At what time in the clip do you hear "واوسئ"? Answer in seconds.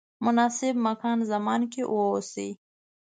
1.93-2.49